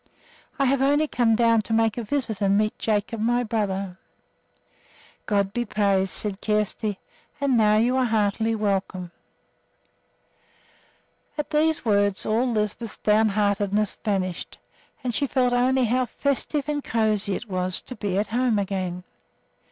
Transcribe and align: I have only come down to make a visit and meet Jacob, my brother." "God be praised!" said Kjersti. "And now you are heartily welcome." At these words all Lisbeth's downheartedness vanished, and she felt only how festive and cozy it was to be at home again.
I 0.57 0.65
have 0.65 0.81
only 0.81 1.07
come 1.07 1.35
down 1.35 1.61
to 1.61 1.73
make 1.73 1.95
a 1.95 2.01
visit 2.03 2.41
and 2.41 2.57
meet 2.57 2.75
Jacob, 2.79 3.19
my 3.21 3.43
brother." 3.43 3.99
"God 5.27 5.53
be 5.53 5.63
praised!" 5.63 6.09
said 6.09 6.41
Kjersti. 6.41 6.97
"And 7.39 7.55
now 7.55 7.77
you 7.77 7.95
are 7.97 8.05
heartily 8.05 8.55
welcome." 8.55 9.11
At 11.37 11.51
these 11.51 11.85
words 11.85 12.25
all 12.25 12.47
Lisbeth's 12.51 12.97
downheartedness 13.03 13.97
vanished, 14.03 14.57
and 15.03 15.13
she 15.13 15.27
felt 15.27 15.53
only 15.53 15.85
how 15.85 16.07
festive 16.07 16.67
and 16.67 16.83
cozy 16.83 17.35
it 17.35 17.47
was 17.47 17.79
to 17.81 17.93
be 17.95 18.17
at 18.17 18.29
home 18.29 18.57
again. 18.57 19.03